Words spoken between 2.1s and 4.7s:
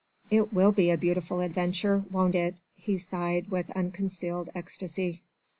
it?" he sighed with unconcealed